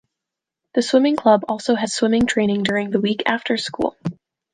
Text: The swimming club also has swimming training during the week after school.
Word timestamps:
The 0.73 0.81
swimming 0.81 1.15
club 1.15 1.43
also 1.47 1.75
has 1.75 1.93
swimming 1.93 2.25
training 2.25 2.63
during 2.63 2.89
the 2.89 2.99
week 2.99 3.21
after 3.27 3.55
school. 3.55 3.95